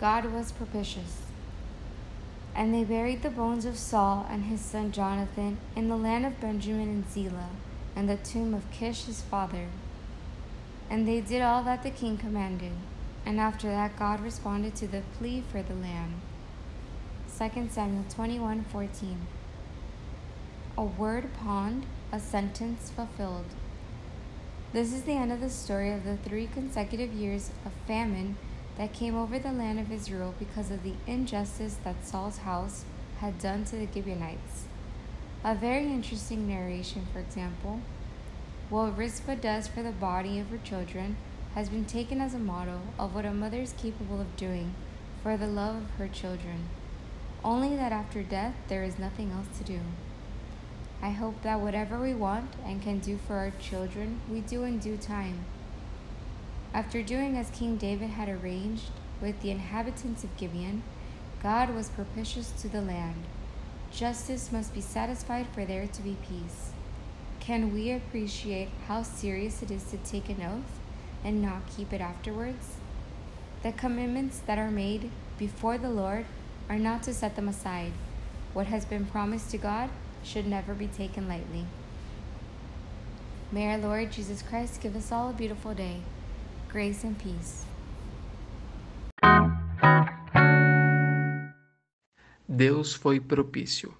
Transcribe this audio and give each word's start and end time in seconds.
God 0.00 0.32
was 0.32 0.50
propitious. 0.50 1.18
And 2.54 2.72
they 2.72 2.84
buried 2.84 3.20
the 3.20 3.28
bones 3.28 3.66
of 3.66 3.76
Saul 3.76 4.26
and 4.30 4.44
his 4.44 4.62
son 4.62 4.92
Jonathan 4.92 5.58
in 5.76 5.88
the 5.88 5.96
land 5.96 6.24
of 6.24 6.40
Benjamin 6.40 6.88
and 6.88 7.10
Zelah, 7.10 7.50
and 7.94 8.08
the 8.08 8.16
tomb 8.16 8.54
of 8.54 8.70
Kish 8.70 9.04
his 9.04 9.20
father. 9.20 9.66
And 10.88 11.06
they 11.06 11.20
did 11.20 11.42
all 11.42 11.62
that 11.64 11.82
the 11.82 11.90
king 11.90 12.16
commanded. 12.16 12.72
And 13.26 13.38
after 13.38 13.68
that, 13.68 13.98
God 13.98 14.20
responded 14.20 14.74
to 14.76 14.88
the 14.88 15.02
plea 15.18 15.44
for 15.52 15.62
the 15.62 15.74
land. 15.74 16.14
2 17.38 17.68
Samuel 17.70 18.06
21 18.08 18.64
14. 18.72 19.26
A 20.78 20.82
word 20.82 21.28
pawned, 21.34 21.84
a 22.10 22.18
sentence 22.18 22.90
fulfilled. 22.90 23.44
This 24.72 24.94
is 24.94 25.02
the 25.02 25.12
end 25.12 25.30
of 25.30 25.40
the 25.42 25.50
story 25.50 25.92
of 25.92 26.04
the 26.04 26.16
three 26.16 26.46
consecutive 26.46 27.12
years 27.12 27.50
of 27.66 27.72
famine 27.86 28.38
that 28.80 28.94
came 28.94 29.14
over 29.14 29.38
the 29.38 29.52
land 29.52 29.78
of 29.78 29.92
Israel 29.92 30.32
because 30.38 30.70
of 30.70 30.82
the 30.82 30.94
injustice 31.06 31.76
that 31.84 32.02
Saul's 32.02 32.38
house 32.38 32.86
had 33.18 33.38
done 33.38 33.62
to 33.62 33.76
the 33.76 33.86
Gibeonites. 33.92 34.64
A 35.44 35.54
very 35.54 35.84
interesting 35.84 36.48
narration, 36.48 37.06
for 37.12 37.18
example. 37.18 37.80
What 38.70 38.96
Rizpah 38.96 39.34
does 39.34 39.68
for 39.68 39.82
the 39.82 39.92
body 39.92 40.38
of 40.38 40.48
her 40.48 40.56
children 40.56 41.18
has 41.54 41.68
been 41.68 41.84
taken 41.84 42.22
as 42.22 42.32
a 42.32 42.38
model 42.38 42.80
of 42.98 43.14
what 43.14 43.26
a 43.26 43.34
mother 43.34 43.60
is 43.60 43.74
capable 43.74 44.18
of 44.18 44.34
doing 44.38 44.74
for 45.22 45.36
the 45.36 45.46
love 45.46 45.76
of 45.76 45.90
her 45.98 46.08
children. 46.08 46.70
Only 47.44 47.76
that 47.76 47.92
after 47.92 48.22
death 48.22 48.54
there 48.68 48.82
is 48.82 48.98
nothing 48.98 49.30
else 49.30 49.58
to 49.58 49.64
do. 49.64 49.80
I 51.02 51.10
hope 51.10 51.42
that 51.42 51.60
whatever 51.60 52.00
we 52.00 52.14
want 52.14 52.54
and 52.64 52.80
can 52.80 53.00
do 53.00 53.18
for 53.26 53.34
our 53.34 53.52
children, 53.60 54.22
we 54.30 54.40
do 54.40 54.64
in 54.64 54.78
due 54.78 54.96
time. 54.96 55.44
After 56.72 57.02
doing 57.02 57.36
as 57.36 57.50
King 57.50 57.76
David 57.76 58.10
had 58.10 58.28
arranged 58.28 58.90
with 59.20 59.40
the 59.40 59.50
inhabitants 59.50 60.22
of 60.22 60.36
Gibeon, 60.36 60.82
God 61.42 61.74
was 61.74 61.88
propitious 61.88 62.52
to 62.62 62.68
the 62.68 62.80
land. 62.80 63.24
Justice 63.90 64.52
must 64.52 64.72
be 64.72 64.80
satisfied 64.80 65.46
for 65.52 65.64
there 65.64 65.88
to 65.88 66.02
be 66.02 66.16
peace. 66.28 66.70
Can 67.40 67.72
we 67.74 67.90
appreciate 67.90 68.68
how 68.86 69.02
serious 69.02 69.62
it 69.62 69.70
is 69.70 69.84
to 69.90 69.96
take 69.96 70.28
an 70.28 70.42
oath 70.42 70.78
and 71.24 71.42
not 71.42 71.66
keep 71.76 71.92
it 71.92 72.00
afterwards? 72.00 72.76
The 73.64 73.72
commitments 73.72 74.38
that 74.46 74.58
are 74.58 74.70
made 74.70 75.10
before 75.38 75.76
the 75.76 75.90
Lord 75.90 76.26
are 76.68 76.78
not 76.78 77.02
to 77.02 77.14
set 77.14 77.34
them 77.34 77.48
aside. 77.48 77.92
What 78.52 78.66
has 78.66 78.84
been 78.84 79.06
promised 79.06 79.50
to 79.50 79.58
God 79.58 79.90
should 80.22 80.46
never 80.46 80.72
be 80.74 80.86
taken 80.86 81.26
lightly. 81.26 81.66
May 83.50 83.72
our 83.72 83.78
Lord 83.78 84.12
Jesus 84.12 84.42
Christ 84.42 84.80
give 84.80 84.94
us 84.94 85.10
all 85.10 85.30
a 85.30 85.32
beautiful 85.32 85.74
day. 85.74 86.02
Grace 86.72 87.04
and 87.04 87.14
peace. 87.14 87.66
Deus 92.48 92.94
foi 92.94 93.18
propício. 93.18 93.92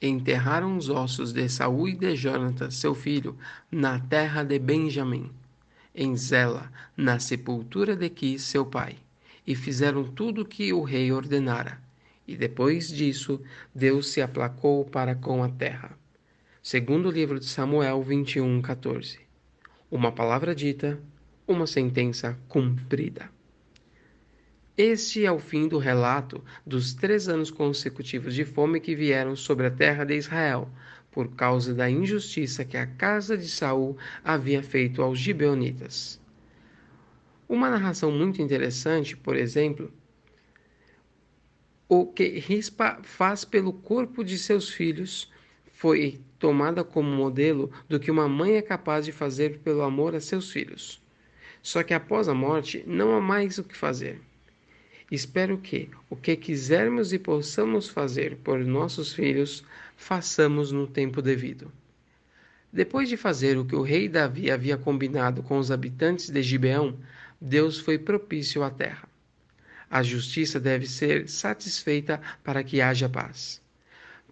Enterraram 0.00 0.78
os 0.78 0.88
ossos 0.88 1.30
de 1.30 1.46
Saul 1.46 1.90
e 1.90 1.94
de 1.94 2.16
Jonatas, 2.16 2.76
seu 2.76 2.94
filho, 2.94 3.36
na 3.70 4.00
terra 4.00 4.42
de 4.42 4.58
Benjamim, 4.58 5.30
em 5.94 6.16
Zela, 6.16 6.72
na 6.96 7.18
sepultura 7.18 7.94
de 7.94 8.08
Quis, 8.08 8.40
seu 8.40 8.64
pai, 8.64 8.96
e 9.46 9.54
fizeram 9.54 10.04
tudo 10.04 10.40
o 10.40 10.46
que 10.46 10.72
o 10.72 10.82
rei 10.84 11.12
ordenara. 11.12 11.78
E 12.26 12.34
depois 12.34 12.88
disso, 12.88 13.38
Deus 13.74 14.08
se 14.08 14.22
aplacou 14.22 14.86
para 14.86 15.14
com 15.14 15.44
a 15.44 15.50
terra. 15.50 15.90
Segundo 16.62 17.10
o 17.10 17.12
livro 17.12 17.38
de 17.38 17.44
Samuel 17.44 18.02
21, 18.02 18.62
14. 18.62 19.20
Uma 19.90 20.10
palavra 20.10 20.54
dita, 20.54 20.98
uma 21.46 21.66
sentença 21.66 22.38
cumprida. 22.48 23.30
Este 24.76 25.24
é 25.24 25.30
o 25.30 25.38
fim 25.38 25.68
do 25.68 25.78
relato 25.78 26.42
dos 26.66 26.94
três 26.94 27.28
anos 27.28 27.50
consecutivos 27.50 28.34
de 28.34 28.44
fome 28.44 28.80
que 28.80 28.96
vieram 28.96 29.36
sobre 29.36 29.66
a 29.66 29.70
terra 29.70 30.04
de 30.04 30.16
Israel, 30.16 30.68
por 31.12 31.28
causa 31.36 31.72
da 31.72 31.88
injustiça 31.88 32.64
que 32.64 32.76
a 32.76 32.86
casa 32.86 33.38
de 33.38 33.48
Saul 33.48 33.96
havia 34.24 34.62
feito 34.64 35.00
aos 35.00 35.18
gibeonitas. 35.18 36.20
Uma 37.48 37.70
narração 37.70 38.10
muito 38.10 38.42
interessante, 38.42 39.16
por 39.16 39.36
exemplo, 39.36 39.92
o 41.88 42.06
que 42.06 42.40
Rispa 42.40 42.98
faz 43.02 43.44
pelo 43.44 43.72
corpo 43.72 44.24
de 44.24 44.38
seus 44.38 44.70
filhos 44.70 45.30
foi 45.72 46.20
tomada 46.38 46.82
como 46.82 47.08
modelo 47.08 47.70
do 47.88 48.00
que 48.00 48.10
uma 48.10 48.28
mãe 48.28 48.56
é 48.56 48.62
capaz 48.62 49.04
de 49.04 49.12
fazer 49.12 49.58
pelo 49.58 49.82
amor 49.82 50.16
a 50.16 50.20
seus 50.20 50.50
filhos. 50.50 51.03
Só 51.64 51.82
que 51.82 51.94
após 51.94 52.28
a 52.28 52.34
morte 52.34 52.84
não 52.86 53.16
há 53.16 53.20
mais 53.22 53.56
o 53.56 53.64
que 53.64 53.74
fazer. 53.74 54.20
Espero 55.10 55.56
que 55.56 55.88
o 56.10 56.14
que 56.14 56.36
quisermos 56.36 57.10
e 57.10 57.18
possamos 57.18 57.88
fazer 57.88 58.36
por 58.44 58.58
nossos 58.58 59.14
filhos, 59.14 59.64
façamos 59.96 60.70
no 60.70 60.86
tempo 60.86 61.22
devido. 61.22 61.72
Depois 62.70 63.08
de 63.08 63.16
fazer 63.16 63.56
o 63.56 63.64
que 63.64 63.74
o 63.74 63.80
rei 63.80 64.10
Davi 64.10 64.50
havia 64.50 64.76
combinado 64.76 65.42
com 65.42 65.56
os 65.56 65.70
habitantes 65.70 66.28
de 66.28 66.42
Gibeão, 66.42 66.98
Deus 67.40 67.78
foi 67.78 67.96
propício 67.98 68.62
à 68.62 68.68
terra. 68.68 69.08
A 69.90 70.02
justiça 70.02 70.60
deve 70.60 70.86
ser 70.86 71.30
satisfeita 71.30 72.20
para 72.42 72.62
que 72.62 72.82
haja 72.82 73.08
paz. 73.08 73.62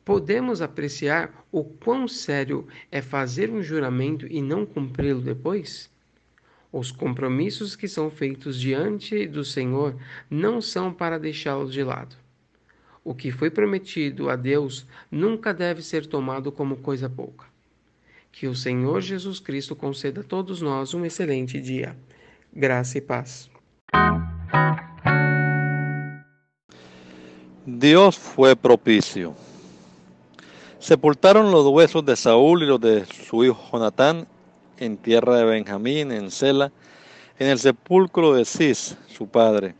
Podemos 0.04 0.60
apreciar 0.60 1.46
o 1.50 1.64
quão 1.64 2.06
sério 2.06 2.68
é 2.90 3.00
fazer 3.00 3.48
um 3.48 3.62
juramento 3.62 4.26
e 4.26 4.42
não 4.42 4.66
cumpri-lo 4.66 5.22
depois? 5.22 5.90
Os 6.72 6.90
compromissos 6.90 7.76
que 7.76 7.86
são 7.86 8.10
feitos 8.10 8.58
diante 8.58 9.26
do 9.26 9.44
Senhor 9.44 9.94
não 10.30 10.62
são 10.62 10.90
para 10.90 11.18
deixá-los 11.18 11.70
de 11.70 11.84
lado. 11.84 12.16
O 13.04 13.14
que 13.14 13.30
foi 13.30 13.50
prometido 13.50 14.30
a 14.30 14.36
Deus 14.36 14.86
nunca 15.10 15.52
deve 15.52 15.82
ser 15.82 16.06
tomado 16.06 16.50
como 16.50 16.76
coisa 16.76 17.10
pouca. 17.10 17.44
Que 18.30 18.46
o 18.46 18.54
Senhor 18.54 19.02
Jesus 19.02 19.38
Cristo 19.38 19.76
conceda 19.76 20.22
a 20.22 20.24
todos 20.24 20.62
nós 20.62 20.94
um 20.94 21.04
excelente 21.04 21.60
dia. 21.60 21.94
Graça 22.50 22.96
e 22.96 23.00
paz. 23.02 23.50
Dios 27.66 28.16
fue 28.16 28.56
propicio. 28.56 29.34
Sepultaron 30.78 31.52
los 31.52 31.66
huesos 31.66 32.04
de 32.04 32.16
Saúl 32.16 32.62
y 32.62 32.66
los 32.66 32.80
de 32.80 33.04
su 33.04 33.44
hijo 33.44 33.60
Jonatán 33.70 34.26
en 34.82 34.96
tierra 34.96 35.36
de 35.36 35.44
Benjamín, 35.44 36.10
en 36.10 36.30
Sela, 36.30 36.72
en 37.38 37.48
el 37.48 37.58
sepulcro 37.58 38.34
de 38.34 38.44
Cis, 38.44 38.96
su 39.16 39.28
padre. 39.28 39.74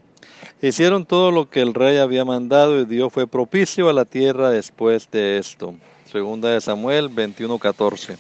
Hicieron 0.61 1.05
todo 1.05 1.33
lo 1.33 1.51
que 1.51 1.61
el 1.61 1.75
rey 1.75 1.99
había 1.99 2.25
mandado 2.25 2.81
y 2.81 2.85
Dios 2.85 3.13
fue 3.13 3.27
propicio 3.27 3.89
a 3.89 3.93
la 3.93 4.05
tierra 4.05 4.51
después 4.51 5.11
de 5.11 5.39
esto. 5.39 5.75
Segunda 6.11 6.51
de 6.51 6.61
Samuel 6.61 7.11
21:14. 7.11 8.17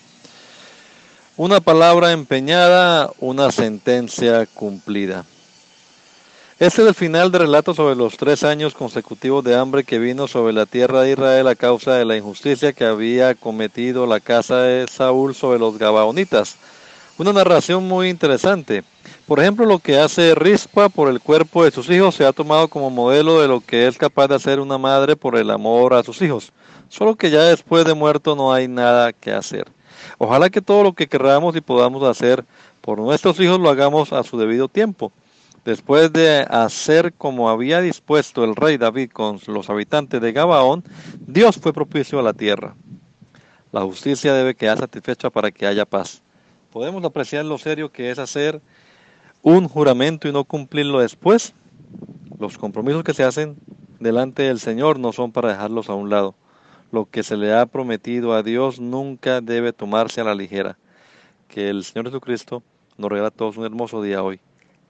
Una 1.37 1.61
palabra 1.61 2.13
empeñada, 2.13 3.11
una 3.21 3.53
sentencia 3.53 4.47
cumplida. 4.47 5.25
Este 6.63 6.83
es 6.83 6.87
el 6.87 6.95
final 6.95 7.33
del 7.33 7.41
relato 7.41 7.75
sobre 7.75 7.97
los 7.97 8.17
tres 8.17 8.45
años 8.45 8.73
consecutivos 8.73 9.43
de 9.43 9.57
hambre 9.57 9.83
que 9.83 9.99
vino 9.99 10.29
sobre 10.29 10.53
la 10.53 10.65
tierra 10.65 11.01
de 11.01 11.11
Israel 11.11 11.49
a 11.49 11.57
causa 11.57 11.95
de 11.95 12.05
la 12.05 12.17
injusticia 12.17 12.73
que 12.73 12.85
había 12.85 13.35
cometido 13.35 14.07
la 14.07 14.21
casa 14.21 14.59
de 14.59 14.87
Saúl 14.87 15.35
sobre 15.35 15.59
los 15.59 15.77
Gabaonitas. 15.77 16.55
Una 17.19 17.33
narración 17.33 17.89
muy 17.89 18.11
interesante. 18.11 18.85
Por 19.27 19.41
ejemplo, 19.41 19.67
lo 19.67 19.81
que 19.81 19.99
hace 19.99 20.37
Rispa 20.37 20.89
por 20.89 21.09
el 21.09 21.21
cuerpo 21.21 21.65
de 21.65 21.73
sus 21.73 21.91
hijos 21.91 22.15
se 22.15 22.25
ha 22.25 22.33
tomado 22.33 22.69
como 22.69 22.91
modelo 22.91 23.41
de 23.41 23.49
lo 23.49 23.61
que 23.61 23.89
es 23.89 23.99
capaz 23.99 24.29
de 24.29 24.37
hacer 24.37 24.61
una 24.61 24.79
madre 24.79 25.17
por 25.17 25.37
el 25.37 25.51
amor 25.51 25.95
a 25.95 26.05
sus 26.05 26.23
hijos. 26.23 26.53
Solo 26.89 27.17
que 27.17 27.33
ya 27.33 27.43
después 27.43 27.85
de 27.85 27.95
muerto 27.95 28.37
no 28.37 28.53
hay 28.53 28.69
nada 28.69 29.13
que 29.13 29.33
hacer. 29.33 29.67
Ojalá 30.17 30.49
que 30.49 30.63
todo 30.63 30.85
lo 30.85 30.93
que 30.93 31.09
queramos 31.09 31.57
y 31.57 31.61
podamos 31.61 32.05
hacer 32.05 32.45
por 32.81 32.99
nuestros 32.99 33.41
hijos 33.41 33.59
lo 33.59 33.69
hagamos 33.69 34.13
a 34.13 34.23
su 34.23 34.39
debido 34.39 34.69
tiempo. 34.69 35.11
Después 35.65 36.13
de 36.13 36.41
hacer 36.51 37.13
como 37.13 37.49
había 37.49 37.81
dispuesto 37.81 38.43
el 38.43 38.57
rey 38.57 38.79
David 38.79 39.11
con 39.13 39.39
los 39.47 39.71
habitantes 39.71 40.21
de 40.21 40.33
Gabaón, 40.33 40.83
Dios 41.21 41.57
fue 41.57 41.73
propicio 41.73 42.19
a 42.19 42.23
la 42.23 42.33
tierra. 42.33 42.75
La 43.71 43.83
justicia 43.83 44.35
debe 44.35 44.57
quedar 44.57 44.79
satisfecha 44.79 45.31
para 45.31 45.53
que 45.53 45.67
haya 45.67 45.87
paz. 45.87 46.23
Podemos 46.73 47.05
apreciar 47.05 47.45
lo 47.45 47.59
serio 47.59 47.93
que 47.93 48.11
es 48.11 48.19
hacer 48.19 48.61
un 49.41 49.69
juramento 49.69 50.27
y 50.27 50.33
no 50.33 50.43
cumplirlo 50.45 50.99
después. 50.99 51.55
Los 52.41 52.59
compromisos 52.59 53.05
que 53.05 53.15
se 53.15 53.23
hacen 53.23 53.57
delante 54.01 54.43
del 54.43 54.59
Señor 54.59 54.99
no 54.99 55.13
son 55.13 55.31
para 55.31 55.51
dejarlos 55.51 55.89
a 55.89 55.95
un 55.95 56.11
lado. 56.11 56.35
Lo 56.91 57.07
que 57.07 57.23
se 57.23 57.37
le 57.37 57.55
ha 57.55 57.67
prometido 57.67 58.35
a 58.35 58.43
Dios 58.43 58.81
nunca 58.81 59.41
debe 59.41 59.73
tomarse 59.73 60.21
a 60.21 60.25
la 60.25 60.35
ligera. 60.35 60.77
Que 61.47 61.71
el 61.71 61.85
Señor 61.85 62.07
Jesucristo 62.07 62.65
nos 62.99 63.11
regala 63.11 63.29
a 63.29 63.31
todos 63.31 63.57
un 63.57 63.65
hermoso 63.65 64.03
día 64.03 64.25
hoy. 64.25 64.41